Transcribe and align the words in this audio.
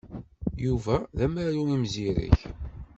Yuba 0.65 0.95
d 1.17 1.19
amaru 1.25 1.63
imzireg. 1.75 2.37